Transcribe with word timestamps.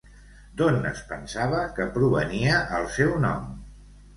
D'on 0.61 0.87
es 0.91 1.01
pensava 1.11 1.59
que 1.77 1.87
provenia 1.99 2.57
el 2.79 2.89
seu 2.99 3.17
nom? 3.29 3.49